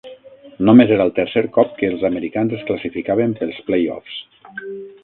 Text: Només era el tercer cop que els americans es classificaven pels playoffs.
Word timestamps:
Només 0.69 0.93
era 0.95 1.05
el 1.09 1.13
tercer 1.19 1.43
cop 1.57 1.77
que 1.81 1.91
els 1.95 2.07
americans 2.11 2.57
es 2.59 2.67
classificaven 2.71 3.39
pels 3.43 3.63
playoffs. 3.71 4.19